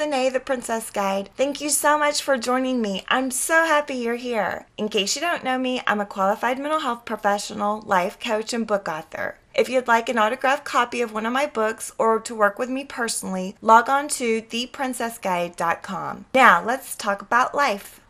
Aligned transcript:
Senée, 0.00 0.32
the 0.32 0.40
Princess 0.40 0.88
Guide. 0.88 1.28
Thank 1.36 1.60
you 1.60 1.68
so 1.68 1.98
much 1.98 2.22
for 2.22 2.38
joining 2.38 2.80
me. 2.80 3.04
I'm 3.08 3.30
so 3.30 3.66
happy 3.66 3.96
you're 3.96 4.14
here. 4.14 4.64
In 4.78 4.88
case 4.88 5.14
you 5.14 5.20
don't 5.20 5.44
know 5.44 5.58
me, 5.58 5.82
I'm 5.86 6.00
a 6.00 6.06
qualified 6.06 6.58
mental 6.58 6.80
health 6.80 7.04
professional, 7.04 7.82
life 7.82 8.18
coach, 8.18 8.54
and 8.54 8.66
book 8.66 8.88
author. 8.88 9.36
If 9.54 9.68
you'd 9.68 9.88
like 9.88 10.08
an 10.08 10.18
autographed 10.18 10.64
copy 10.64 11.02
of 11.02 11.12
one 11.12 11.26
of 11.26 11.34
my 11.34 11.44
books 11.44 11.92
or 11.98 12.18
to 12.18 12.34
work 12.34 12.58
with 12.58 12.70
me 12.70 12.86
personally, 12.86 13.56
log 13.60 13.90
on 13.90 14.08
to 14.08 14.40
theprincessguide.com. 14.40 16.24
Now, 16.32 16.64
let's 16.64 16.96
talk 16.96 17.20
about 17.20 17.54
life. 17.54 18.00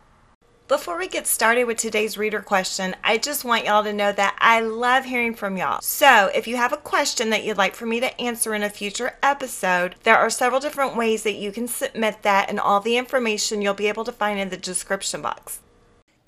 Before 0.71 0.97
we 0.97 1.09
get 1.09 1.27
started 1.27 1.65
with 1.65 1.79
today's 1.79 2.17
reader 2.17 2.39
question, 2.39 2.95
I 3.03 3.17
just 3.17 3.43
want 3.43 3.65
y'all 3.65 3.83
to 3.83 3.91
know 3.91 4.13
that 4.13 4.37
I 4.39 4.61
love 4.61 5.03
hearing 5.03 5.35
from 5.35 5.57
y'all. 5.57 5.81
So, 5.81 6.31
if 6.33 6.47
you 6.47 6.55
have 6.55 6.71
a 6.71 6.77
question 6.77 7.29
that 7.31 7.43
you'd 7.43 7.57
like 7.57 7.75
for 7.75 7.85
me 7.85 7.99
to 7.99 8.21
answer 8.21 8.55
in 8.55 8.63
a 8.63 8.69
future 8.69 9.17
episode, 9.21 9.95
there 10.03 10.15
are 10.15 10.29
several 10.29 10.61
different 10.61 10.95
ways 10.95 11.23
that 11.23 11.33
you 11.33 11.51
can 11.51 11.67
submit 11.67 12.21
that, 12.21 12.49
and 12.49 12.57
all 12.57 12.79
the 12.79 12.95
information 12.95 13.61
you'll 13.61 13.73
be 13.73 13.89
able 13.89 14.05
to 14.05 14.13
find 14.13 14.39
in 14.39 14.47
the 14.47 14.55
description 14.55 15.21
box. 15.21 15.59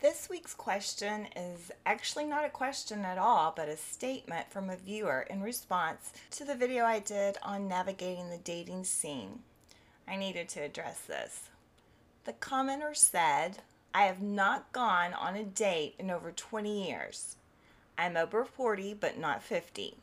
This 0.01 0.27
week's 0.29 0.53
question 0.53 1.27
is 1.37 1.71
actually 1.85 2.25
not 2.25 2.43
a 2.43 2.49
question 2.49 3.05
at 3.05 3.17
all, 3.17 3.53
but 3.55 3.69
a 3.69 3.77
statement 3.77 4.51
from 4.51 4.69
a 4.69 4.75
viewer 4.75 5.25
in 5.29 5.41
response 5.41 6.11
to 6.31 6.43
the 6.43 6.53
video 6.53 6.83
I 6.83 6.99
did 6.99 7.37
on 7.43 7.69
navigating 7.69 8.29
the 8.29 8.39
dating 8.39 8.83
scene. 8.83 9.39
I 10.05 10.17
needed 10.17 10.49
to 10.49 10.59
address 10.59 10.99
this. 10.99 11.43
The 12.25 12.33
commenter 12.33 12.93
said, 12.93 13.59
I 13.93 14.03
have 14.03 14.21
not 14.21 14.71
gone 14.73 15.13
on 15.13 15.35
a 15.35 15.43
date 15.43 15.95
in 15.99 16.09
over 16.09 16.31
20 16.31 16.87
years. 16.87 17.35
I'm 17.97 18.17
over 18.17 18.43
40, 18.43 18.95
but 18.95 19.19
not 19.19 19.43
50. 19.43 19.97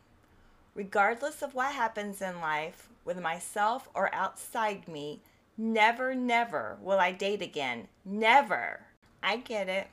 Regardless 0.75 1.43
of 1.43 1.55
what 1.55 1.75
happens 1.75 2.23
in 2.23 2.41
life, 2.41 2.89
with 3.05 3.21
myself 3.21 3.89
or 3.95 4.15
outside 4.15 4.87
me, 4.87 5.21
never, 5.59 6.15
never 6.15 6.79
will 6.81 6.99
I 6.99 7.13
date 7.13 7.43
again. 7.43 7.89
Never. 8.05 8.81
I 9.23 9.39
get 9.39 9.69
it. 9.69 9.89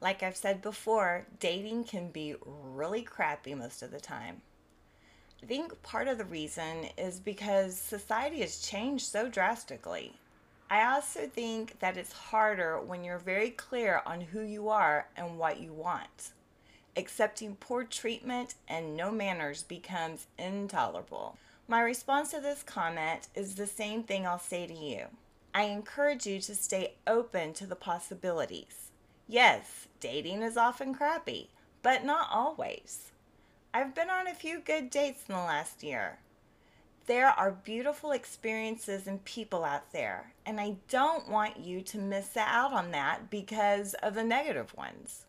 Like 0.00 0.22
I've 0.22 0.36
said 0.36 0.62
before, 0.62 1.26
dating 1.40 1.84
can 1.84 2.08
be 2.08 2.34
really 2.42 3.02
crappy 3.02 3.54
most 3.54 3.82
of 3.82 3.90
the 3.90 4.00
time. 4.00 4.40
I 5.42 5.46
think 5.46 5.82
part 5.82 6.08
of 6.08 6.16
the 6.16 6.24
reason 6.24 6.88
is 6.96 7.20
because 7.20 7.76
society 7.76 8.40
has 8.40 8.60
changed 8.60 9.04
so 9.04 9.28
drastically. 9.28 10.14
I 10.70 10.92
also 10.92 11.26
think 11.26 11.78
that 11.80 11.96
it's 11.96 12.12
harder 12.12 12.80
when 12.80 13.04
you're 13.04 13.18
very 13.18 13.50
clear 13.50 14.02
on 14.06 14.20
who 14.20 14.40
you 14.40 14.68
are 14.68 15.08
and 15.16 15.38
what 15.38 15.60
you 15.60 15.72
want. 15.72 16.32
Accepting 16.96 17.56
poor 17.56 17.84
treatment 17.84 18.54
and 18.68 18.96
no 18.96 19.10
manners 19.10 19.62
becomes 19.62 20.26
intolerable. 20.38 21.36
My 21.68 21.80
response 21.80 22.30
to 22.30 22.40
this 22.40 22.62
comment 22.62 23.28
is 23.34 23.54
the 23.54 23.66
same 23.66 24.02
thing 24.02 24.26
I'll 24.26 24.38
say 24.38 24.66
to 24.66 24.74
you. 24.74 25.06
I 25.54 25.64
encourage 25.64 26.26
you 26.26 26.40
to 26.40 26.54
stay 26.54 26.94
open 27.06 27.52
to 27.54 27.66
the 27.66 27.76
possibilities. 27.76 28.90
Yes, 29.28 29.86
dating 30.00 30.42
is 30.42 30.56
often 30.56 30.94
crappy, 30.94 31.50
but 31.82 32.04
not 32.04 32.28
always. 32.30 33.12
I've 33.72 33.94
been 33.94 34.10
on 34.10 34.26
a 34.26 34.34
few 34.34 34.60
good 34.60 34.90
dates 34.90 35.24
in 35.28 35.34
the 35.34 35.40
last 35.40 35.82
year. 35.82 36.18
There 37.06 37.28
are 37.28 37.50
beautiful 37.50 38.12
experiences 38.12 39.06
and 39.06 39.22
people 39.26 39.62
out 39.62 39.92
there, 39.92 40.32
and 40.46 40.58
I 40.58 40.76
don't 40.88 41.28
want 41.28 41.58
you 41.58 41.82
to 41.82 41.98
miss 41.98 42.34
out 42.34 42.72
on 42.72 42.92
that 42.92 43.28
because 43.28 43.92
of 43.94 44.14
the 44.14 44.24
negative 44.24 44.74
ones. 44.74 45.26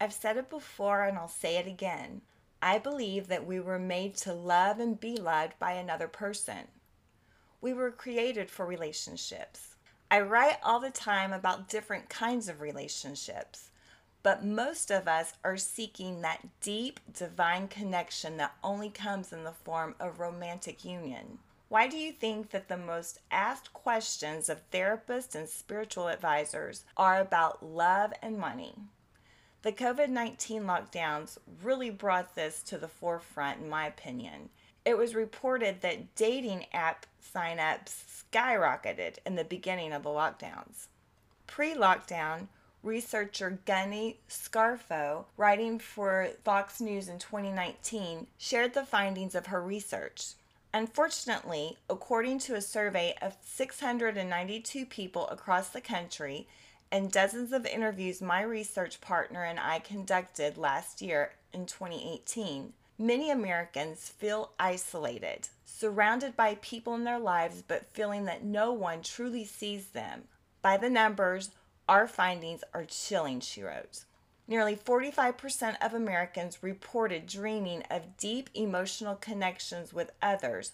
I've 0.00 0.12
said 0.12 0.36
it 0.36 0.48
before 0.48 1.02
and 1.02 1.18
I'll 1.18 1.26
say 1.26 1.56
it 1.56 1.66
again. 1.66 2.20
I 2.62 2.78
believe 2.78 3.26
that 3.26 3.44
we 3.44 3.58
were 3.58 3.78
made 3.78 4.14
to 4.18 4.32
love 4.32 4.78
and 4.78 5.00
be 5.00 5.16
loved 5.16 5.58
by 5.58 5.72
another 5.72 6.06
person. 6.06 6.68
We 7.60 7.72
were 7.72 7.90
created 7.90 8.48
for 8.48 8.64
relationships. 8.64 9.74
I 10.08 10.20
write 10.20 10.58
all 10.62 10.78
the 10.78 10.90
time 10.90 11.32
about 11.32 11.68
different 11.68 12.08
kinds 12.08 12.48
of 12.48 12.60
relationships 12.60 13.70
but 14.26 14.44
most 14.44 14.90
of 14.90 15.06
us 15.06 15.34
are 15.44 15.56
seeking 15.56 16.20
that 16.20 16.44
deep 16.60 16.98
divine 17.16 17.68
connection 17.68 18.36
that 18.38 18.56
only 18.64 18.90
comes 18.90 19.32
in 19.32 19.44
the 19.44 19.52
form 19.52 19.94
of 20.00 20.18
romantic 20.18 20.84
union. 20.84 21.38
Why 21.68 21.86
do 21.86 21.96
you 21.96 22.10
think 22.10 22.50
that 22.50 22.66
the 22.66 22.76
most 22.76 23.20
asked 23.30 23.72
questions 23.72 24.48
of 24.48 24.68
therapists 24.72 25.36
and 25.36 25.48
spiritual 25.48 26.08
advisors 26.08 26.82
are 26.96 27.20
about 27.20 27.64
love 27.64 28.12
and 28.20 28.36
money? 28.36 28.74
The 29.62 29.70
COVID 29.70 30.08
19 30.08 30.64
lockdowns 30.64 31.38
really 31.62 31.90
brought 31.90 32.34
this 32.34 32.64
to 32.64 32.78
the 32.78 32.88
forefront, 32.88 33.60
in 33.60 33.68
my 33.68 33.86
opinion. 33.86 34.48
It 34.84 34.98
was 34.98 35.14
reported 35.14 35.82
that 35.82 36.16
dating 36.16 36.66
app 36.72 37.06
signups 37.32 38.24
skyrocketed 38.32 39.18
in 39.24 39.36
the 39.36 39.44
beginning 39.44 39.92
of 39.92 40.02
the 40.02 40.08
lockdowns. 40.08 40.88
Pre 41.46 41.74
lockdown, 41.74 42.48
researcher 42.86 43.58
Gunny 43.66 44.20
Scarfo, 44.30 45.24
writing 45.36 45.78
for 45.78 46.28
Fox 46.44 46.80
News 46.80 47.08
in 47.08 47.18
2019, 47.18 48.28
shared 48.38 48.74
the 48.74 48.86
findings 48.86 49.34
of 49.34 49.46
her 49.46 49.60
research. 49.60 50.34
Unfortunately, 50.72 51.76
according 51.90 52.38
to 52.38 52.54
a 52.54 52.60
survey 52.60 53.14
of 53.20 53.36
692 53.44 54.86
people 54.86 55.26
across 55.28 55.70
the 55.70 55.80
country 55.80 56.46
and 56.92 57.10
dozens 57.10 57.52
of 57.52 57.66
interviews 57.66 58.22
my 58.22 58.42
research 58.42 59.00
partner 59.00 59.42
and 59.42 59.58
I 59.58 59.80
conducted 59.80 60.56
last 60.56 61.02
year 61.02 61.32
in 61.52 61.66
2018, 61.66 62.72
many 62.98 63.30
Americans 63.30 64.08
feel 64.08 64.52
isolated, 64.60 65.48
surrounded 65.64 66.36
by 66.36 66.58
people 66.60 66.94
in 66.94 67.04
their 67.04 67.18
lives 67.18 67.62
but 67.66 67.92
feeling 67.92 68.26
that 68.26 68.44
no 68.44 68.72
one 68.72 69.02
truly 69.02 69.44
sees 69.44 69.88
them. 69.88 70.24
By 70.62 70.76
the 70.76 70.90
numbers, 70.90 71.50
our 71.88 72.06
findings 72.06 72.62
are 72.74 72.84
chilling, 72.84 73.40
she 73.40 73.62
wrote. 73.62 74.04
Nearly 74.48 74.76
45% 74.76 75.76
of 75.80 75.92
Americans 75.94 76.62
reported 76.62 77.26
dreaming 77.26 77.82
of 77.90 78.16
deep 78.16 78.50
emotional 78.54 79.16
connections 79.16 79.92
with 79.92 80.12
others, 80.22 80.72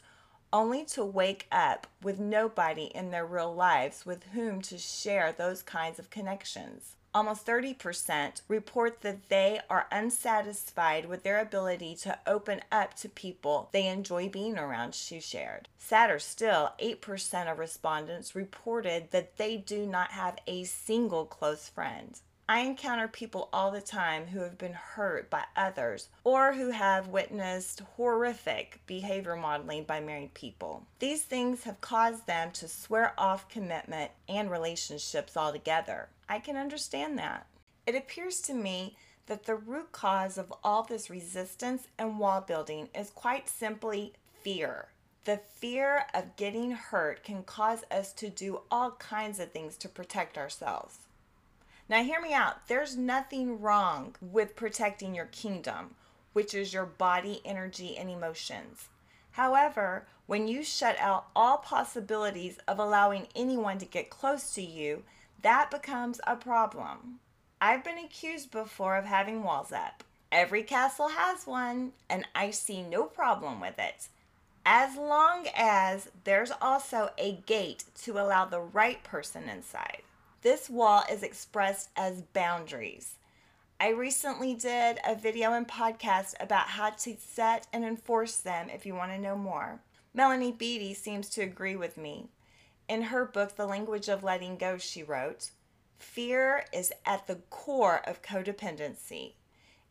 only 0.53 0.85
to 0.85 1.05
wake 1.05 1.47
up 1.51 1.87
with 2.03 2.21
nobody 2.21 2.85
in 2.95 3.11
their 3.11 3.25
real 3.25 3.55
lives 3.55 4.05
with 4.05 4.25
whom 4.35 4.61
to 4.63 4.77
share 4.77 5.33
those 5.33 5.63
kinds 5.63 5.99
of 5.99 6.11
connections 6.11 6.97
almost 7.15 7.47
30% 7.47 8.43
report 8.49 9.03
that 9.03 9.29
they 9.29 9.61
are 9.69 9.87
unsatisfied 9.93 11.07
with 11.07 11.23
their 11.23 11.39
ability 11.41 11.95
to 11.97 12.19
open 12.27 12.61
up 12.71 12.95
to 12.95 13.09
people 13.09 13.69
they 13.73 13.87
enjoy 13.87 14.29
being 14.29 14.59
around, 14.59 14.95
she 14.95 15.21
shared. 15.21 15.69
Sadder 15.79 16.19
still, 16.19 16.73
8% 16.83 17.51
of 17.51 17.59
respondents 17.59 18.35
reported 18.35 19.11
that 19.11 19.37
they 19.37 19.57
do 19.57 19.87
not 19.87 20.13
have 20.13 20.39
a 20.47 20.65
single 20.65 21.27
close 21.27 21.69
friend. 21.69 22.19
I 22.49 22.61
encounter 22.61 23.09
people 23.09 23.49
all 23.53 23.71
the 23.71 23.81
time 23.81 24.27
who 24.27 24.41
have 24.41 24.59
been 24.59 24.73
hurt 24.73 25.31
by 25.31 25.45
others 25.57 26.09
or 26.25 26.53
who 26.53 26.71
have 26.71 27.09
witnessed 27.09 27.81
horrific 27.97 28.81
behavior 28.87 29.37
modeling 29.37 29.85
by 29.85 30.01
married 30.01 30.35
people. 30.35 30.87
These 30.99 31.23
things 31.23 31.63
have 31.65 31.81
caused 31.81 32.27
them 32.27 32.51
to 32.53 32.69
swear 32.69 33.15
off 33.17 33.49
commitment 33.49 34.11
and 34.29 34.51
relationships 34.51 35.37
altogether. 35.37 36.09
I 36.29 36.41
can 36.41 36.57
understand 36.57 37.17
that. 37.19 37.47
It 37.87 37.95
appears 37.95 38.41
to 38.43 38.55
me 38.55 38.97
that 39.27 39.45
the 39.45 39.55
root 39.55 39.93
cause 39.93 40.37
of 40.37 40.53
all 40.65 40.83
this 40.83 41.09
resistance 41.09 41.87
and 41.99 42.19
wall 42.19 42.41
building 42.41 42.89
is 42.95 43.11
quite 43.11 43.49
simply 43.49 44.15
fear. 44.43 44.89
The 45.25 45.41
fear 45.55 46.07
of 46.13 46.35
getting 46.37 46.73
hurt 46.73 47.23
can 47.23 47.45
cause 47.45 47.85
us 47.91 48.13
to 48.15 48.29
do 48.29 48.63
all 48.71 48.91
kinds 48.93 49.39
of 49.39 49.53
things 49.53 49.77
to 49.79 49.89
protect 49.89 50.37
ourselves. 50.37 50.99
Now, 51.93 52.03
hear 52.03 52.23
me 52.23 52.33
out. 52.33 52.69
There's 52.69 52.97
nothing 52.97 53.61
wrong 53.61 54.17
with 54.23 54.57
protecting 54.57 55.15
your 55.15 55.27
kingdom, 55.27 55.95
which 56.33 56.55
is 56.55 56.73
your 56.73 56.87
body, 56.87 57.43
energy, 57.45 57.99
and 57.99 58.09
emotions. 58.09 58.89
However, 59.33 60.07
when 60.25 60.49
you 60.49 60.65
shut 60.65 60.97
out 60.99 61.27
all 61.37 61.59
possibilities 61.59 62.57
of 62.67 62.79
allowing 62.79 63.29
anyone 63.37 63.77
to 63.77 63.85
get 63.85 64.09
close 64.09 64.55
to 64.55 64.63
you, 64.63 65.03
that 65.43 65.71
becomes 65.71 66.19
a 66.27 66.35
problem. 66.35 67.19
I've 67.61 67.85
been 67.85 67.99
accused 67.99 68.51
before 68.51 68.97
of 68.97 69.05
having 69.05 69.43
walls 69.43 69.71
up. 69.71 70.03
Every 70.33 70.63
castle 70.63 71.09
has 71.09 71.47
one, 71.47 71.93
and 72.09 72.27
I 72.35 72.53
see 72.53 72.81
no 72.81 73.05
problem 73.05 73.61
with 73.61 73.79
it. 73.79 74.09
As 74.65 74.97
long 74.97 75.47
as 75.55 76.09
there's 76.25 76.53
also 76.59 77.11
a 77.19 77.33
gate 77.45 77.85
to 78.05 78.13
allow 78.13 78.47
the 78.47 78.63
right 78.63 79.05
person 79.05 79.51
inside. 79.51 80.01
This 80.43 80.69
wall 80.69 81.05
is 81.09 81.23
expressed 81.23 81.91
as 81.97 82.23
boundaries. 82.23 83.15
I 83.79 83.91
recently 83.91 84.55
did 84.55 84.99
a 85.07 85.15
video 85.15 85.53
and 85.53 85.69
podcast 85.69 86.35
about 86.41 86.67
how 86.67 86.91
to 86.91 87.17
set 87.17 87.69
and 87.73 87.85
enforce 87.85 88.39
them 88.39 88.69
if 88.69 88.85
you 88.85 88.93
want 88.93 89.13
to 89.13 89.21
know 89.21 89.37
more. 89.37 89.79
Melody 90.13 90.51
Beattie 90.51 90.95
seems 90.95 91.29
to 91.31 91.43
agree 91.43 91.77
with 91.77 91.97
me. 91.97 92.27
In 92.89 93.03
her 93.03 93.25
book, 93.25 93.55
The 93.55 93.67
Language 93.67 94.09
of 94.09 94.25
Letting 94.25 94.57
Go, 94.57 94.79
she 94.79 95.05
wrote, 95.05 95.53
Fear 96.01 96.65
is 96.73 96.93
at 97.07 97.29
the 97.29 97.37
core 97.49 98.03
of 98.05 98.21
codependency. 98.21 99.35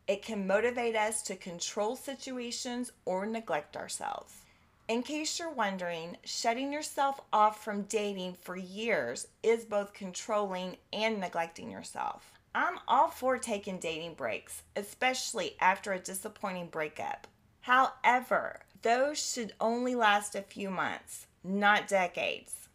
It 0.06 0.20
can 0.20 0.46
motivate 0.46 0.96
us 0.96 1.22
to 1.22 1.34
control 1.34 1.96
situations 1.96 2.92
or 3.06 3.24
neglect 3.24 3.74
ourselves. 3.74 4.41
In 4.88 5.02
case 5.02 5.38
you're 5.38 5.50
wondering, 5.52 6.16
shutting 6.24 6.72
yourself 6.72 7.20
off 7.32 7.62
from 7.62 7.82
dating 7.82 8.34
for 8.42 8.56
years 8.56 9.28
is 9.42 9.64
both 9.64 9.92
controlling 9.92 10.76
and 10.92 11.20
neglecting 11.20 11.70
yourself. 11.70 12.32
I'm 12.54 12.80
all 12.88 13.08
for 13.08 13.38
taking 13.38 13.78
dating 13.78 14.14
breaks, 14.14 14.62
especially 14.76 15.56
after 15.60 15.92
a 15.92 16.00
disappointing 16.00 16.66
breakup. 16.66 17.26
However, 17.60 18.60
those 18.82 19.32
should 19.32 19.54
only 19.60 19.94
last 19.94 20.34
a 20.34 20.42
few 20.42 20.68
months, 20.68 21.26
not 21.44 21.86
decades. 21.86 22.68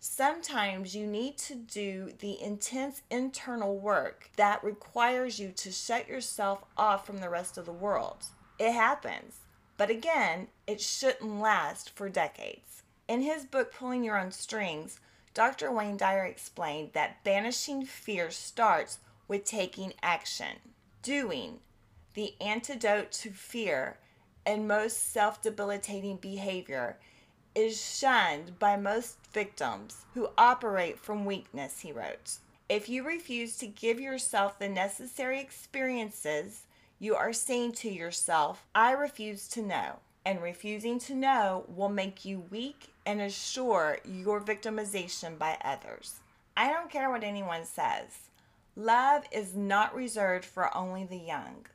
Sometimes 0.00 0.96
you 0.96 1.06
need 1.06 1.36
to 1.38 1.54
do 1.54 2.12
the 2.18 2.42
intense 2.42 3.02
internal 3.10 3.78
work 3.78 4.30
that 4.36 4.64
requires 4.64 5.38
you 5.38 5.52
to 5.52 5.70
shut 5.70 6.08
yourself 6.08 6.64
off 6.76 7.06
from 7.06 7.18
the 7.18 7.28
rest 7.28 7.58
of 7.58 7.66
the 7.66 7.72
world. 7.72 8.24
It 8.58 8.72
happens. 8.72 9.36
But 9.76 9.90
again, 9.90 10.48
it 10.66 10.80
shouldn't 10.80 11.40
last 11.40 11.90
for 11.90 12.08
decades. 12.08 12.82
In 13.08 13.22
his 13.22 13.44
book, 13.44 13.72
Pulling 13.72 14.04
Your 14.04 14.18
Own 14.18 14.30
Strings, 14.30 15.00
Dr. 15.34 15.72
Wayne 15.72 15.96
Dyer 15.96 16.24
explained 16.24 16.90
that 16.92 17.24
banishing 17.24 17.84
fear 17.84 18.30
starts 18.30 18.98
with 19.28 19.44
taking 19.44 19.94
action. 20.02 20.58
Doing, 21.02 21.60
the 22.14 22.34
antidote 22.40 23.10
to 23.12 23.30
fear 23.30 23.98
and 24.44 24.68
most 24.68 25.12
self 25.12 25.40
debilitating 25.40 26.16
behavior, 26.16 26.98
is 27.54 27.80
shunned 27.80 28.58
by 28.58 28.76
most 28.76 29.16
victims 29.32 30.04
who 30.14 30.30
operate 30.38 30.98
from 30.98 31.24
weakness, 31.24 31.80
he 31.80 31.92
wrote. 31.92 32.38
If 32.68 32.88
you 32.88 33.02
refuse 33.02 33.56
to 33.58 33.66
give 33.66 34.00
yourself 34.00 34.58
the 34.58 34.68
necessary 34.68 35.40
experiences 35.40 36.62
you 37.02 37.16
are 37.16 37.32
saying 37.32 37.72
to 37.72 37.90
yourself, 37.90 38.64
I 38.76 38.92
refuse 38.92 39.48
to 39.48 39.60
know. 39.60 39.98
And 40.24 40.40
refusing 40.40 41.00
to 41.00 41.16
know 41.16 41.64
will 41.66 41.88
make 41.88 42.24
you 42.24 42.44
weak 42.48 42.94
and 43.04 43.20
assure 43.20 43.98
your 44.04 44.40
victimization 44.40 45.36
by 45.36 45.58
others. 45.64 46.20
I 46.56 46.70
don't 46.70 46.92
care 46.92 47.10
what 47.10 47.24
anyone 47.24 47.64
says. 47.64 48.30
Love 48.76 49.24
is 49.32 49.56
not 49.56 49.96
reserved 49.96 50.44
for 50.44 50.74
only 50.76 51.02
the 51.02 51.16
young. 51.16 51.66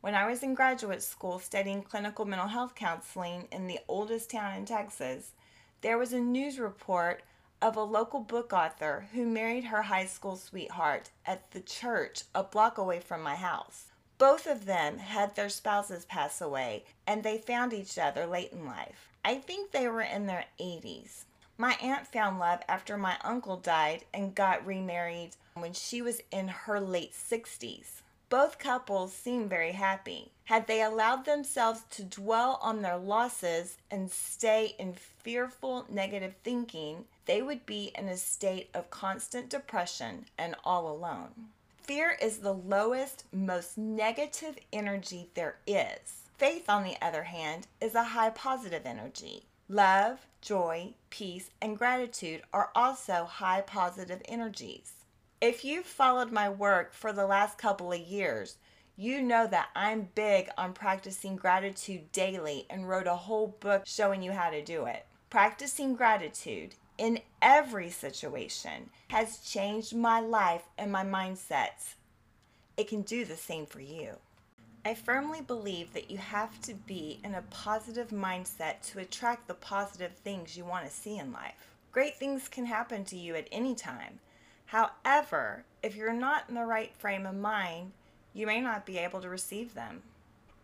When 0.00 0.14
I 0.14 0.28
was 0.28 0.44
in 0.44 0.54
graduate 0.54 1.02
school 1.02 1.40
studying 1.40 1.82
clinical 1.82 2.24
mental 2.24 2.46
health 2.46 2.76
counseling 2.76 3.48
in 3.50 3.66
the 3.66 3.80
oldest 3.88 4.30
town 4.30 4.54
in 4.54 4.64
Texas, 4.64 5.32
there 5.80 5.98
was 5.98 6.12
a 6.12 6.20
news 6.20 6.60
report 6.60 7.24
of 7.60 7.76
a 7.76 7.82
local 7.82 8.20
book 8.20 8.52
author 8.52 9.08
who 9.12 9.26
married 9.26 9.64
her 9.64 9.82
high 9.82 10.06
school 10.06 10.36
sweetheart 10.36 11.10
at 11.26 11.50
the 11.50 11.60
church 11.60 12.22
a 12.32 12.44
block 12.44 12.78
away 12.78 13.00
from 13.00 13.24
my 13.24 13.34
house. 13.34 13.86
Both 14.18 14.48
of 14.48 14.64
them 14.64 14.98
had 14.98 15.36
their 15.36 15.48
spouses 15.48 16.04
pass 16.04 16.40
away 16.40 16.84
and 17.06 17.22
they 17.22 17.38
found 17.38 17.72
each 17.72 17.96
other 17.96 18.26
late 18.26 18.52
in 18.52 18.66
life. 18.66 19.08
I 19.24 19.36
think 19.36 19.70
they 19.70 19.86
were 19.86 20.02
in 20.02 20.26
their 20.26 20.46
80s. 20.60 21.24
My 21.56 21.76
aunt 21.80 22.06
found 22.06 22.38
love 22.38 22.60
after 22.68 22.98
my 22.98 23.16
uncle 23.22 23.56
died 23.56 24.04
and 24.12 24.34
got 24.34 24.66
remarried 24.66 25.36
when 25.54 25.72
she 25.72 26.02
was 26.02 26.20
in 26.32 26.48
her 26.48 26.80
late 26.80 27.12
60s. 27.12 28.02
Both 28.28 28.58
couples 28.58 29.12
seemed 29.12 29.50
very 29.50 29.72
happy. 29.72 30.32
Had 30.44 30.66
they 30.66 30.82
allowed 30.82 31.24
themselves 31.24 31.84
to 31.90 32.02
dwell 32.02 32.58
on 32.60 32.82
their 32.82 32.98
losses 32.98 33.78
and 33.90 34.10
stay 34.10 34.74
in 34.78 34.94
fearful 34.94 35.86
negative 35.88 36.34
thinking, 36.42 37.06
they 37.24 37.40
would 37.40 37.64
be 37.64 37.92
in 37.94 38.08
a 38.08 38.16
state 38.16 38.68
of 38.74 38.90
constant 38.90 39.48
depression 39.48 40.26
and 40.36 40.56
all 40.64 40.90
alone. 40.90 41.50
Fear 41.88 42.18
is 42.20 42.40
the 42.40 42.52
lowest, 42.52 43.24
most 43.32 43.78
negative 43.78 44.58
energy 44.74 45.30
there 45.32 45.56
is. 45.66 46.26
Faith, 46.36 46.68
on 46.68 46.84
the 46.84 46.96
other 47.00 47.22
hand, 47.22 47.66
is 47.80 47.94
a 47.94 48.04
high 48.04 48.28
positive 48.28 48.82
energy. 48.84 49.44
Love, 49.70 50.26
joy, 50.42 50.92
peace, 51.08 51.48
and 51.62 51.78
gratitude 51.78 52.42
are 52.52 52.70
also 52.74 53.24
high 53.24 53.62
positive 53.62 54.20
energies. 54.26 54.92
If 55.40 55.64
you've 55.64 55.86
followed 55.86 56.30
my 56.30 56.50
work 56.50 56.92
for 56.92 57.10
the 57.10 57.26
last 57.26 57.56
couple 57.56 57.90
of 57.90 58.00
years, 58.00 58.58
you 58.94 59.22
know 59.22 59.46
that 59.46 59.70
I'm 59.74 60.10
big 60.14 60.50
on 60.58 60.74
practicing 60.74 61.36
gratitude 61.36 62.12
daily 62.12 62.66
and 62.68 62.86
wrote 62.86 63.06
a 63.06 63.16
whole 63.16 63.56
book 63.60 63.84
showing 63.86 64.22
you 64.22 64.32
how 64.32 64.50
to 64.50 64.62
do 64.62 64.84
it. 64.84 65.06
Practicing 65.30 65.94
gratitude 65.94 66.74
in 66.98 67.20
every 67.40 67.90
situation 67.90 68.90
has 69.08 69.38
changed 69.38 69.94
my 69.94 70.20
life 70.20 70.64
and 70.76 70.92
my 70.92 71.04
mindsets. 71.04 71.94
It 72.76 72.88
can 72.88 73.02
do 73.02 73.24
the 73.24 73.36
same 73.36 73.66
for 73.66 73.80
you. 73.80 74.16
I 74.84 74.94
firmly 74.94 75.40
believe 75.40 75.92
that 75.92 76.10
you 76.10 76.18
have 76.18 76.60
to 76.62 76.74
be 76.74 77.20
in 77.24 77.34
a 77.34 77.42
positive 77.50 78.08
mindset 78.08 78.80
to 78.90 79.00
attract 79.00 79.46
the 79.46 79.54
positive 79.54 80.12
things 80.12 80.56
you 80.56 80.64
want 80.64 80.84
to 80.86 80.90
see 80.90 81.18
in 81.18 81.32
life. 81.32 81.74
Great 81.92 82.16
things 82.16 82.48
can 82.48 82.66
happen 82.66 83.04
to 83.04 83.16
you 83.16 83.34
at 83.34 83.48
any 83.50 83.74
time. 83.74 84.20
However, 84.66 85.64
if 85.82 85.96
you're 85.96 86.12
not 86.12 86.44
in 86.48 86.54
the 86.54 86.64
right 86.64 86.94
frame 86.96 87.26
of 87.26 87.34
mind, 87.34 87.92
you 88.34 88.46
may 88.46 88.60
not 88.60 88.86
be 88.86 88.98
able 88.98 89.20
to 89.20 89.28
receive 89.28 89.74
them. 89.74 90.02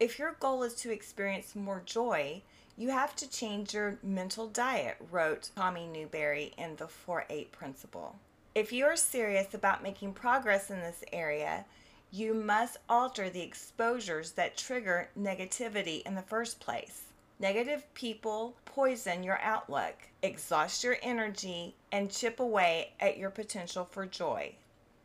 If 0.01 0.19
your 0.19 0.33
goal 0.41 0.65
is 0.65 0.75
to 0.77 0.91
experience 0.91 1.55
more 1.55 1.81
joy, 1.85 2.43
you 2.77 2.91
have 2.91 3.15
to 3.17 3.31
change 3.31 3.75
your 3.75 3.99
mental 4.03 4.49
diet, 4.49 4.97
wrote 5.13 5.51
Tommy 5.55 5.87
Newberry 5.87 6.53
in 6.59 6.75
the 6.77 6.89
4 6.89 7.27
8 7.31 7.53
Principle. 7.53 8.17
If 8.57 8.73
you 8.73 8.87
are 8.87 8.97
serious 8.97 9.55
about 9.55 9.85
making 9.85 10.15
progress 10.15 10.69
in 10.69 10.81
this 10.81 11.05
area, 11.13 11.65
you 12.11 12.35
must 12.35 12.79
alter 12.89 13.31
the 13.31 13.43
exposures 13.43 14.33
that 14.33 14.57
trigger 14.57 15.11
negativity 15.19 16.03
in 16.03 16.17
the 16.17 16.23
first 16.23 16.59
place. 16.59 17.05
Negative 17.39 17.85
people 17.95 18.55
poison 18.65 19.23
your 19.23 19.41
outlook, 19.41 19.95
exhaust 20.23 20.83
your 20.83 20.97
energy, 21.03 21.75
and 21.93 22.11
chip 22.11 22.41
away 22.41 22.93
at 22.99 23.17
your 23.17 23.31
potential 23.31 23.85
for 23.89 24.07
joy. 24.07 24.55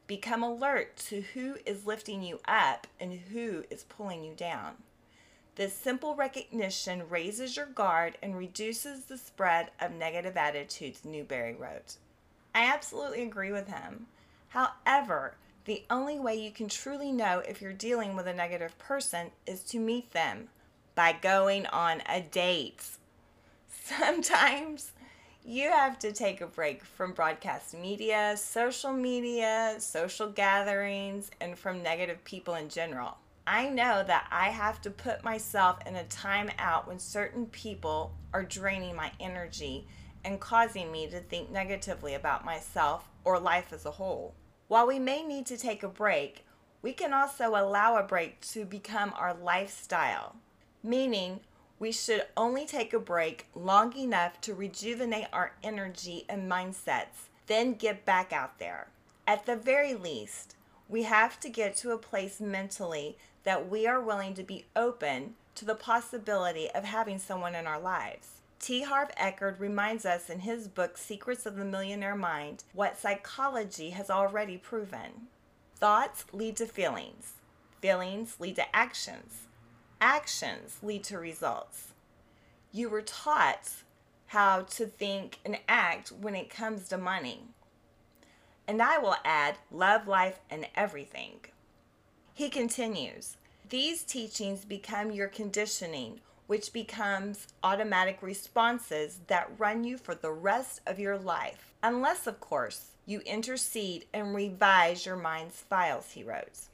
Become 0.10 0.42
alert 0.42 0.98
to 1.10 1.22
who 1.22 1.58
is 1.68 1.86
lifting 1.86 2.24
you 2.24 2.40
up 2.48 2.88
and 3.00 3.14
who 3.32 3.64
is 3.70 3.84
pulling 3.84 4.24
you 4.24 4.34
down. 4.34 4.78
This 5.54 5.72
simple 5.72 6.16
recognition 6.16 7.08
raises 7.08 7.56
your 7.56 7.68
guard 7.68 8.18
and 8.24 8.36
reduces 8.36 9.06
the 9.06 9.20
spread 9.20 9.70
of 9.80 9.92
negative 9.92 10.36
attitudes, 10.36 11.06
Newberry 11.06 11.54
wrote. 11.54 11.98
I 12.56 12.66
absolutely 12.66 13.22
agree 13.22 13.52
with 13.52 13.68
him. 13.68 14.08
However, 14.48 15.36
the 15.66 15.84
only 15.92 16.20
way 16.20 16.34
you 16.34 16.50
can 16.50 16.70
truly 16.70 17.12
know 17.12 17.44
if 17.48 17.62
you're 17.62 17.72
dealing 17.72 18.16
with 18.16 18.26
a 18.26 18.34
negative 18.34 18.80
person 18.80 19.30
is 19.46 19.62
to 19.66 19.78
meet 19.78 20.10
them 20.14 20.50
by 20.96 21.12
going 21.14 21.68
on 21.68 22.02
a 22.10 22.20
date. 22.20 22.84
Sometimes 23.70 24.92
you 25.50 25.72
have 25.72 25.98
to 25.98 26.12
take 26.12 26.42
a 26.42 26.46
break 26.46 26.84
from 26.84 27.12
broadcast 27.12 27.74
media, 27.74 28.36
social 28.38 28.94
media, 28.94 29.74
social 29.80 30.30
gatherings, 30.30 31.32
and 31.42 31.58
from 31.58 31.82
negative 31.82 32.24
people 32.24 32.54
in 32.54 32.70
general. 32.70 33.18
I 33.48 33.68
know 33.68 34.04
that 34.06 34.28
I 34.30 34.50
have 34.50 34.80
to 34.82 34.92
put 34.92 35.24
myself 35.24 35.80
in 35.88 35.96
a 35.96 36.04
time 36.04 36.52
out 36.60 36.88
when 36.88 37.00
certain 37.00 37.48
people 37.48 38.14
are 38.32 38.44
draining 38.44 38.96
my 38.96 39.12
energy 39.20 39.88
and 40.24 40.40
causing 40.40 40.92
me 40.92 41.08
to 41.08 41.20
think 41.20 41.50
negatively 41.50 42.14
about 42.14 42.46
myself 42.46 43.10
or 43.24 43.40
life 43.40 43.74
as 43.74 43.88
a 43.88 43.92
whole. 43.92 44.36
While 44.68 44.86
we 44.86 45.00
may 45.00 45.24
need 45.24 45.48
to 45.48 45.58
take 45.58 45.82
a 45.82 45.88
break, 45.88 46.46
we 46.84 46.94
can 46.94 47.12
also 47.12 47.56
allow 47.56 47.98
a 47.98 48.04
break 48.04 48.40
to 48.52 48.66
become 48.66 49.14
our 49.18 49.34
lifestyle, 49.34 50.36
meaning 50.84 51.40
we 51.80 51.92
should 51.92 52.26
only 52.36 52.66
take 52.66 52.94
a 52.94 53.00
break 53.00 53.48
long 53.56 53.96
enough 53.96 54.40
to 54.42 54.54
rejuvenate 54.54 55.28
our 55.32 55.54
energy 55.64 56.26
and 56.28 56.52
mindsets, 56.52 57.30
then 57.48 57.74
get 57.74 58.06
back 58.06 58.34
out 58.34 58.60
there. 58.60 58.88
At 59.26 59.46
the 59.46 59.56
very 59.56 59.94
least, 59.94 60.56
we 60.90 61.04
have 61.04 61.40
to 61.40 61.50
get 61.50 61.76
to 61.78 61.92
a 61.92 61.98
place 61.98 62.42
mentally 62.42 63.18
that 63.44 63.70
we 63.70 63.88
are 63.88 64.02
willing 64.02 64.34
to 64.34 64.44
be 64.44 64.66
open 64.76 65.36
to 65.56 65.66
the 65.66 65.76
possibility 65.76 66.70
of 66.72 66.84
having 66.84 67.20
someone 67.20 67.56
in 67.56 67.66
our 67.66 67.80
lives. 67.80 68.42
T. 68.60 68.82
Harv 68.82 69.10
Eker 69.16 69.58
reminds 69.58 70.06
us 70.06 70.30
in 70.30 70.40
his 70.40 70.68
book 70.68 70.98
Secrets 70.98 71.46
of 71.46 71.56
the 71.56 71.64
Millionaire 71.64 72.16
Mind 72.16 72.64
what 72.74 73.00
psychology 73.00 73.92
has 73.92 74.10
already 74.10 74.58
proven. 74.58 75.28
Thoughts 75.78 76.26
lead 76.34 76.58
to 76.58 76.66
feelings, 76.66 77.34
feelings 77.80 78.36
lead 78.38 78.58
to 78.58 78.76
actions, 78.76 79.48
actions 80.02 80.78
lead 80.82 81.04
to 81.06 81.20
results. 81.20 81.94
You 82.72 82.90
were 82.90 83.02
taught 83.02 83.70
how 84.28 84.62
to 84.62 84.86
think 84.86 85.40
and 85.44 85.60
act 85.68 86.10
when 86.10 86.36
it 86.36 86.50
comes 86.50 86.88
to 86.90 86.98
money. 86.98 87.46
And 88.68 88.82
I 88.82 89.00
will 89.00 89.16
add 89.26 89.58
love, 89.72 90.08
life, 90.08 90.40
and 90.50 90.68
everything. 90.76 91.40
He 92.34 92.50
continues 92.50 93.38
These 93.70 94.04
teachings 94.04 94.66
become 94.66 95.12
your 95.12 95.28
conditioning, 95.28 96.22
which 96.46 96.72
becomes 96.72 97.48
automatic 97.64 98.20
responses 98.22 99.20
that 99.28 99.52
run 99.58 99.84
you 99.84 99.98
for 99.98 100.16
the 100.16 100.32
rest 100.32 100.82
of 100.86 101.00
your 101.00 101.18
life, 101.18 101.74
unless, 101.82 102.28
of 102.28 102.40
course, 102.40 102.92
you 103.06 103.22
intercede 103.22 104.06
and 104.14 104.36
revise 104.36 105.06
your 105.06 105.16
mind's 105.16 105.62
files, 105.62 106.12
he 106.12 106.24
wrote. 106.24 106.68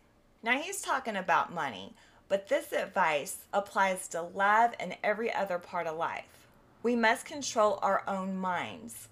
Now 0.44 0.60
he's 0.60 0.82
talking 0.82 1.16
about 1.16 1.54
money, 1.54 1.94
but 2.28 2.48
this 2.48 2.72
advice 2.74 3.38
applies 3.54 4.08
to 4.10 4.22
love 4.22 4.74
and 4.80 4.98
every 5.04 5.34
other 5.34 5.60
part 5.60 5.88
of 5.88 5.98
life. 5.98 6.48
We 6.84 6.96
must 6.96 7.26
control 7.26 7.80
our 7.82 8.04
own 8.08 8.36
minds. 8.38 9.08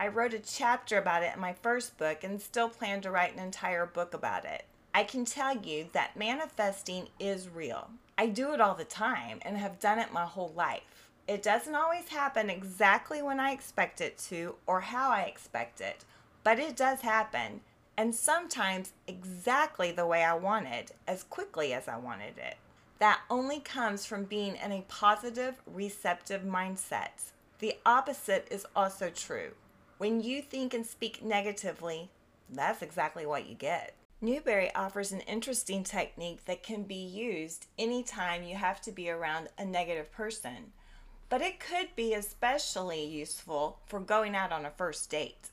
I 0.00 0.08
wrote 0.08 0.34
a 0.34 0.38
chapter 0.38 0.98
about 0.98 1.22
it 1.22 1.34
in 1.34 1.40
my 1.40 1.52
first 1.52 1.98
book 1.98 2.22
and 2.22 2.40
still 2.40 2.68
plan 2.68 3.00
to 3.02 3.10
write 3.10 3.34
an 3.34 3.42
entire 3.42 3.84
book 3.84 4.14
about 4.14 4.44
it. 4.44 4.64
I 4.94 5.04
can 5.04 5.24
tell 5.24 5.56
you 5.56 5.88
that 5.92 6.16
manifesting 6.16 7.08
is 7.18 7.48
real. 7.48 7.90
I 8.16 8.26
do 8.26 8.52
it 8.52 8.60
all 8.60 8.74
the 8.74 8.84
time 8.84 9.38
and 9.42 9.56
have 9.56 9.78
done 9.78 9.98
it 9.98 10.12
my 10.12 10.24
whole 10.24 10.52
life. 10.56 11.10
It 11.28 11.42
doesn't 11.42 11.74
always 11.74 12.08
happen 12.08 12.48
exactly 12.48 13.22
when 13.22 13.38
I 13.38 13.52
expect 13.52 14.00
it 14.00 14.16
to 14.28 14.54
or 14.66 14.80
how 14.80 15.10
I 15.10 15.22
expect 15.22 15.80
it, 15.80 16.04
but 16.42 16.58
it 16.58 16.76
does 16.76 17.02
happen, 17.02 17.60
and 17.98 18.14
sometimes 18.14 18.92
exactly 19.08 19.90
the 19.90 20.06
way 20.06 20.22
I 20.22 20.34
wanted, 20.34 20.92
as 21.08 21.24
quickly 21.24 21.72
as 21.72 21.88
I 21.88 21.96
wanted 21.96 22.38
it. 22.38 22.56
That 23.00 23.22
only 23.28 23.58
comes 23.58 24.06
from 24.06 24.22
being 24.22 24.54
in 24.54 24.70
a 24.70 24.84
positive, 24.86 25.56
receptive 25.66 26.42
mindset. 26.42 27.32
The 27.58 27.74
opposite 27.84 28.46
is 28.52 28.64
also 28.76 29.10
true. 29.10 29.50
When 29.98 30.20
you 30.20 30.42
think 30.42 30.74
and 30.74 30.86
speak 30.86 31.24
negatively, 31.24 32.08
that's 32.48 32.82
exactly 32.82 33.26
what 33.26 33.48
you 33.48 33.56
get. 33.56 33.94
Newberry 34.20 34.72
offers 34.76 35.10
an 35.10 35.20
interesting 35.22 35.82
technique 35.82 36.44
that 36.44 36.62
can 36.62 36.84
be 36.84 36.94
used 36.94 37.66
anytime 37.76 38.44
you 38.44 38.54
have 38.54 38.80
to 38.82 38.92
be 38.92 39.10
around 39.10 39.48
a 39.58 39.64
negative 39.64 40.12
person, 40.12 40.72
but 41.28 41.42
it 41.42 41.58
could 41.58 41.96
be 41.96 42.14
especially 42.14 43.04
useful 43.04 43.80
for 43.86 43.98
going 43.98 44.36
out 44.36 44.52
on 44.52 44.64
a 44.64 44.70
first 44.70 45.10
date. 45.10 45.50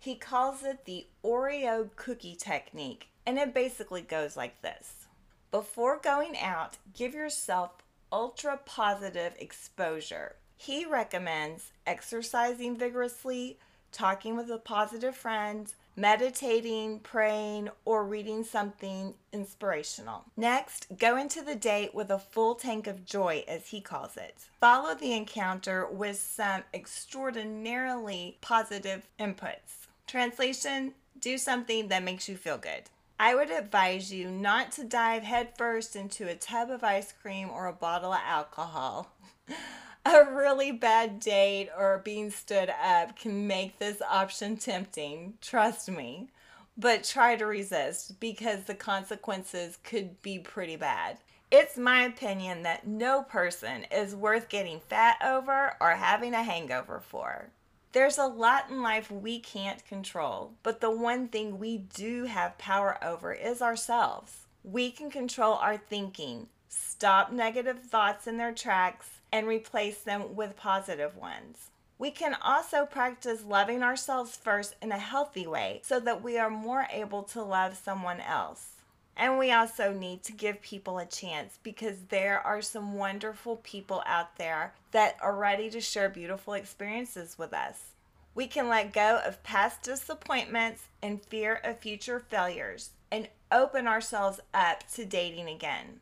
He 0.00 0.14
calls 0.14 0.62
it 0.62 0.84
the 0.84 1.06
Oreo 1.24 1.90
cookie 1.96 2.36
technique, 2.36 3.08
and 3.26 3.36
it 3.36 3.52
basically 3.52 4.00
goes 4.00 4.36
like 4.36 4.62
this 4.62 5.06
Before 5.50 5.98
going 5.98 6.38
out, 6.38 6.78
give 6.94 7.14
yourself 7.14 7.72
ultra 8.12 8.58
positive 8.64 9.34
exposure. 9.38 10.36
He 10.56 10.84
recommends 10.86 11.72
exercising 11.86 12.76
vigorously, 12.76 13.58
talking 13.92 14.36
with 14.36 14.50
a 14.50 14.58
positive 14.58 15.16
friend, 15.16 15.72
meditating, 15.96 17.00
praying, 17.00 17.68
or 17.84 18.04
reading 18.04 18.44
something 18.44 19.14
inspirational. 19.32 20.24
Next, 20.36 20.86
go 20.96 21.16
into 21.16 21.42
the 21.42 21.56
date 21.56 21.92
with 21.92 22.10
a 22.10 22.20
full 22.20 22.54
tank 22.54 22.86
of 22.86 23.04
joy, 23.04 23.44
as 23.48 23.68
he 23.68 23.80
calls 23.80 24.16
it. 24.16 24.36
Follow 24.60 24.94
the 24.94 25.12
encounter 25.12 25.86
with 25.86 26.18
some 26.18 26.62
extraordinarily 26.72 28.38
positive 28.40 29.08
inputs. 29.18 29.87
Translation 30.08 30.94
Do 31.20 31.36
something 31.36 31.88
that 31.88 32.02
makes 32.02 32.30
you 32.30 32.36
feel 32.38 32.56
good. 32.56 32.84
I 33.20 33.34
would 33.34 33.50
advise 33.50 34.10
you 34.10 34.30
not 34.30 34.72
to 34.72 34.84
dive 34.84 35.22
headfirst 35.22 35.94
into 35.94 36.26
a 36.26 36.34
tub 36.34 36.70
of 36.70 36.82
ice 36.82 37.12
cream 37.12 37.50
or 37.50 37.66
a 37.66 37.74
bottle 37.74 38.14
of 38.14 38.20
alcohol. 38.24 39.12
a 40.06 40.24
really 40.32 40.72
bad 40.72 41.20
date 41.20 41.68
or 41.76 42.00
being 42.02 42.30
stood 42.30 42.70
up 42.82 43.18
can 43.18 43.46
make 43.46 43.78
this 43.78 44.00
option 44.00 44.56
tempting, 44.56 45.34
trust 45.42 45.90
me. 45.90 46.30
But 46.78 47.04
try 47.04 47.36
to 47.36 47.44
resist 47.44 48.18
because 48.18 48.64
the 48.64 48.74
consequences 48.74 49.76
could 49.84 50.22
be 50.22 50.38
pretty 50.38 50.76
bad. 50.76 51.18
It's 51.50 51.76
my 51.76 52.04
opinion 52.04 52.62
that 52.62 52.86
no 52.86 53.24
person 53.24 53.84
is 53.92 54.16
worth 54.16 54.48
getting 54.48 54.80
fat 54.80 55.18
over 55.22 55.74
or 55.82 55.90
having 55.90 56.32
a 56.32 56.42
hangover 56.42 56.98
for. 57.00 57.50
There's 57.92 58.18
a 58.18 58.26
lot 58.26 58.68
in 58.68 58.82
life 58.82 59.10
we 59.10 59.38
can't 59.38 59.84
control, 59.86 60.52
but 60.62 60.80
the 60.82 60.90
one 60.90 61.28
thing 61.28 61.58
we 61.58 61.78
do 61.78 62.24
have 62.24 62.58
power 62.58 62.98
over 63.02 63.32
is 63.32 63.62
ourselves. 63.62 64.46
We 64.62 64.90
can 64.90 65.10
control 65.10 65.54
our 65.54 65.78
thinking, 65.78 66.48
stop 66.68 67.32
negative 67.32 67.80
thoughts 67.80 68.26
in 68.26 68.36
their 68.36 68.52
tracks, 68.52 69.20
and 69.32 69.46
replace 69.46 69.98
them 69.98 70.36
with 70.36 70.56
positive 70.56 71.16
ones. 71.16 71.70
We 71.98 72.10
can 72.10 72.36
also 72.42 72.84
practice 72.84 73.42
loving 73.42 73.82
ourselves 73.82 74.36
first 74.36 74.76
in 74.82 74.92
a 74.92 74.98
healthy 74.98 75.46
way 75.46 75.80
so 75.82 75.98
that 76.00 76.22
we 76.22 76.38
are 76.38 76.50
more 76.50 76.86
able 76.92 77.22
to 77.24 77.42
love 77.42 77.76
someone 77.76 78.20
else. 78.20 78.77
And 79.18 79.36
we 79.36 79.50
also 79.50 79.92
need 79.92 80.22
to 80.22 80.32
give 80.32 80.62
people 80.62 80.98
a 80.98 81.04
chance 81.04 81.58
because 81.64 81.96
there 82.08 82.40
are 82.40 82.62
some 82.62 82.94
wonderful 82.94 83.56
people 83.56 84.02
out 84.06 84.36
there 84.36 84.74
that 84.92 85.16
are 85.20 85.34
ready 85.34 85.68
to 85.70 85.80
share 85.80 86.08
beautiful 86.08 86.54
experiences 86.54 87.36
with 87.36 87.52
us. 87.52 87.90
We 88.36 88.46
can 88.46 88.68
let 88.68 88.92
go 88.92 89.20
of 89.26 89.42
past 89.42 89.82
disappointments 89.82 90.84
and 91.02 91.20
fear 91.20 91.60
of 91.64 91.80
future 91.80 92.20
failures 92.20 92.90
and 93.10 93.28
open 93.50 93.88
ourselves 93.88 94.38
up 94.54 94.88
to 94.94 95.04
dating 95.04 95.48
again. 95.48 95.98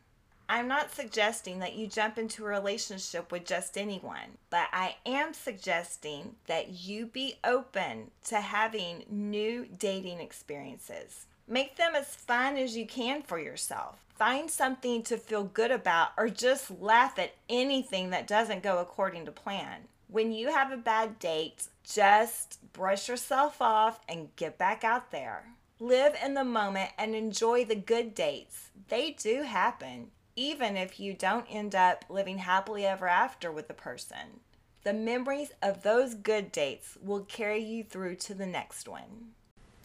I'm 0.47 0.67
not 0.67 0.93
suggesting 0.93 1.57
that 1.59 1.75
you 1.75 1.87
jump 1.87 2.19
into 2.19 2.45
a 2.45 2.49
relationship 2.49 3.31
with 3.31 3.45
just 3.45 3.77
anyone, 3.77 4.37
but 4.51 4.67
I 4.71 4.95
am 5.05 5.33
suggesting 5.33 6.35
that 6.45 6.69
you 6.69 7.07
be 7.07 7.35
open 7.43 8.11
to 8.25 8.39
having 8.39 9.03
new 9.09 9.67
dating 9.77 10.19
experiences. 10.19 11.25
Make 11.47 11.77
them 11.77 11.95
as 11.95 12.07
fun 12.07 12.57
as 12.57 12.75
you 12.75 12.85
can 12.85 13.21
for 13.21 13.39
yourself. 13.39 14.05
Find 14.17 14.51
something 14.51 15.01
to 15.03 15.17
feel 15.17 15.45
good 15.45 15.71
about 15.71 16.09
or 16.17 16.27
just 16.27 16.69
laugh 16.81 17.17
at 17.17 17.35
anything 17.47 18.09
that 18.09 18.27
doesn't 18.27 18.63
go 18.63 18.79
according 18.79 19.25
to 19.25 19.31
plan. 19.31 19.83
When 20.09 20.33
you 20.33 20.51
have 20.51 20.71
a 20.71 20.77
bad 20.77 21.19
date, 21.19 21.67
just 21.83 22.59
brush 22.73 23.07
yourself 23.07 23.61
off 23.61 24.01
and 24.09 24.35
get 24.35 24.57
back 24.57 24.83
out 24.83 25.11
there. 25.11 25.45
Live 25.79 26.15
in 26.21 26.33
the 26.33 26.43
moment 26.43 26.91
and 26.97 27.15
enjoy 27.15 27.63
the 27.63 27.75
good 27.75 28.13
dates. 28.13 28.71
They 28.89 29.11
do 29.11 29.43
happen 29.43 30.11
even 30.35 30.77
if 30.77 30.99
you 30.99 31.13
don't 31.13 31.47
end 31.49 31.75
up 31.75 32.05
living 32.09 32.37
happily 32.39 32.85
ever 32.85 33.07
after 33.07 33.51
with 33.51 33.67
the 33.67 33.73
person. 33.73 34.41
The 34.83 34.93
memories 34.93 35.51
of 35.61 35.81
those 35.81 36.13
good 36.13 36.51
dates 36.51 36.97
will 37.01 37.21
carry 37.21 37.63
you 37.63 37.83
through 37.83 38.15
to 38.17 38.33
the 38.33 38.45
next 38.45 38.87
one. 38.87 39.31